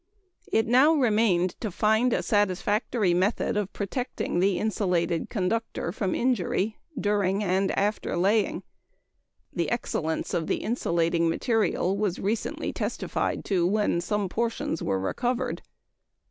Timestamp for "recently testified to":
12.17-13.67